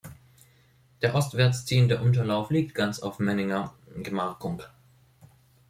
Der 1.03 1.13
ostwärts 1.13 1.65
ziehende 1.67 2.01
Unterlauf 2.01 2.49
liegt 2.49 2.73
ganz 2.73 3.01
auf 3.01 3.19
Menninger 3.19 3.75
Gemarkung. 4.01 4.63